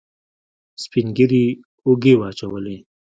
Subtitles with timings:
[0.83, 1.45] سپينږيري
[1.85, 2.77] اوږې واچولې.